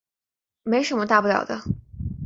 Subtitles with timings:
[0.63, 1.61] 没什么大不了的